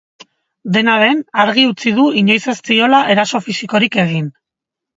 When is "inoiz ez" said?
2.23-2.57